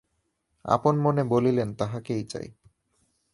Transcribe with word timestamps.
আপন-মনে 0.65 1.23
বলিলেন, 1.23 1.69
তাহাকেই 1.73 2.23
চাই। 2.23 2.47